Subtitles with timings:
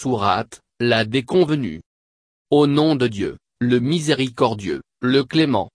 [0.00, 1.80] Sourate, la déconvenue.
[2.52, 5.70] Au nom de Dieu, le miséricordieux, le clément.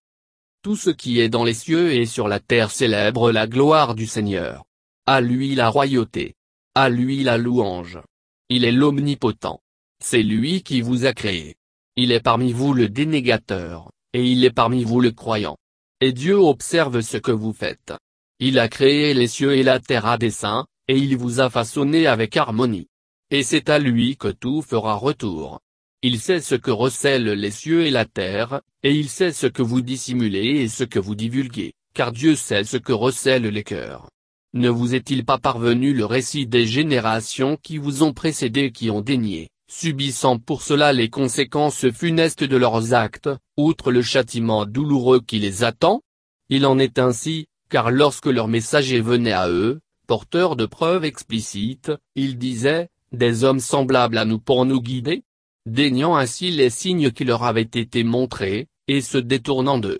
[0.61, 4.07] Tout ce qui est dans les cieux et sur la terre célèbre la gloire du
[4.07, 4.63] Seigneur.
[5.05, 6.35] À lui la royauté.
[6.73, 7.99] À lui la louange.
[8.47, 9.59] Il est l'omnipotent.
[10.01, 11.57] C'est lui qui vous a créé.
[11.97, 15.57] Il est parmi vous le dénégateur, et il est parmi vous le croyant.
[15.99, 17.93] Et Dieu observe ce que vous faites.
[18.39, 22.07] Il a créé les cieux et la terre à dessein, et il vous a façonné
[22.07, 22.87] avec harmonie.
[23.31, 25.59] Et c'est à lui que tout fera retour.
[26.01, 29.61] Il sait ce que recèlent les cieux et la terre, et il sait ce que
[29.61, 34.09] vous dissimulez et ce que vous divulguez, car Dieu sait ce que recèlent les cœurs.
[34.53, 39.01] Ne vous est-il pas parvenu le récit des générations qui vous ont précédés qui ont
[39.01, 45.39] daigné, subissant pour cela les conséquences funestes de leurs actes, outre le châtiment douloureux qui
[45.39, 46.01] les attend?
[46.49, 51.91] Il en est ainsi, car lorsque leur messager venait à eux, porteur de preuves explicites,
[52.13, 55.23] ils disaient, des hommes semblables à nous pour nous guider
[55.65, 59.99] Daignant ainsi les signes qui leur avaient été montrés, et se détournant d'eux.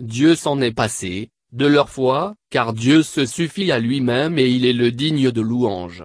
[0.00, 4.66] Dieu s'en est passé, de leur foi, car Dieu se suffit à lui-même et il
[4.66, 6.04] est le digne de louange.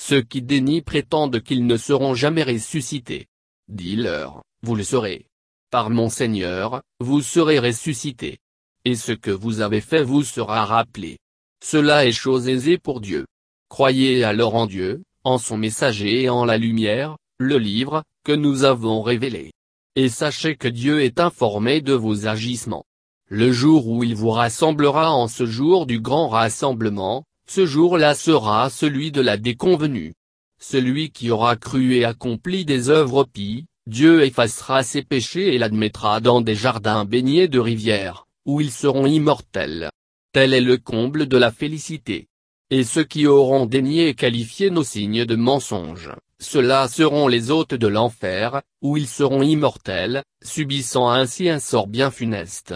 [0.00, 3.26] Ceux qui dénient prétendent qu'ils ne seront jamais ressuscités.
[3.68, 5.26] Dis-leur, vous le serez.
[5.70, 8.38] Par mon Seigneur, vous serez ressuscités.
[8.86, 11.18] Et ce que vous avez fait vous sera rappelé.
[11.62, 13.26] Cela est chose aisée pour Dieu.
[13.68, 18.62] Croyez alors en Dieu, en son messager et en la lumière, le livre, que nous
[18.62, 19.50] avons révélé.
[19.96, 22.84] Et sachez que Dieu est informé de vos agissements.
[23.28, 28.70] Le jour où il vous rassemblera en ce jour du grand rassemblement, ce jour-là sera
[28.70, 30.14] celui de la déconvenue.
[30.60, 36.20] Celui qui aura cru et accompli des œuvres pies, Dieu effacera ses péchés et l'admettra
[36.20, 39.90] dans des jardins baignés de rivières, où ils seront immortels.
[40.32, 42.28] Tel est le comble de la félicité.
[42.70, 47.86] Et ceux qui auront daigné qualifier nos signes de mensonges, ceux-là seront les hôtes de
[47.86, 52.74] l'enfer, où ils seront immortels, subissant ainsi un sort bien funeste.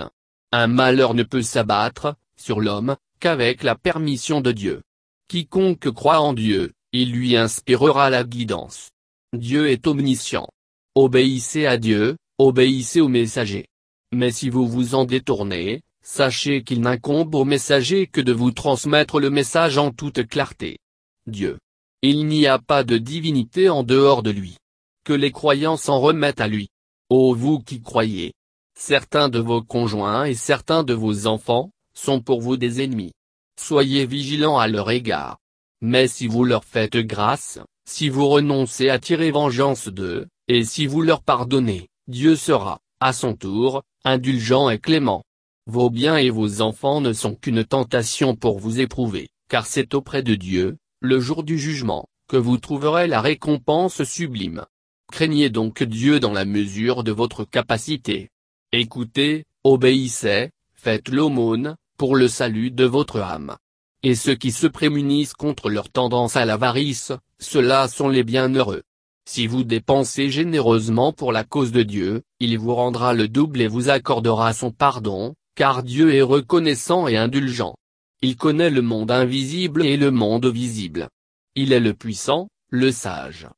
[0.52, 4.82] Un malheur ne peut s'abattre, sur l'homme, qu'avec la permission de Dieu.
[5.28, 8.90] Quiconque croit en Dieu, il lui inspirera la guidance.
[9.36, 10.48] Dieu est omniscient.
[10.94, 13.66] Obéissez à Dieu, obéissez au messager.
[14.12, 19.20] Mais si vous vous en détournez, sachez qu'il n'incombe au messager que de vous transmettre
[19.20, 20.78] le message en toute clarté.
[21.28, 21.58] Dieu.
[22.02, 24.56] Il n'y a pas de divinité en dehors de lui.
[25.04, 26.68] Que les croyants s'en remettent à lui.
[27.10, 28.32] Ô vous qui croyez.
[28.76, 33.12] Certains de vos conjoints et certains de vos enfants, sont pour vous des ennemis.
[33.56, 35.38] Soyez vigilants à leur égard.
[35.80, 40.86] Mais si vous leur faites grâce, si vous renoncez à tirer vengeance d'eux, et si
[40.86, 45.22] vous leur pardonnez, Dieu sera, à son tour, indulgent et clément.
[45.72, 50.24] Vos biens et vos enfants ne sont qu'une tentation pour vous éprouver, car c'est auprès
[50.24, 54.64] de Dieu, le jour du jugement, que vous trouverez la récompense sublime.
[55.12, 58.30] Craignez donc Dieu dans la mesure de votre capacité.
[58.72, 63.54] Écoutez, obéissez, faites l'aumône, pour le salut de votre âme.
[64.02, 68.82] Et ceux qui se prémunissent contre leur tendance à l'avarice, ceux-là sont les bienheureux.
[69.24, 73.68] Si vous dépensez généreusement pour la cause de Dieu, il vous rendra le double et
[73.68, 77.74] vous accordera son pardon, car Dieu est reconnaissant et indulgent.
[78.22, 81.08] Il connaît le monde invisible et le monde visible.
[81.54, 83.48] Il est le puissant, le sage.